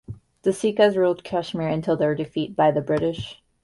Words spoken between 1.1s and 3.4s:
Kashmir until their defeat by the British.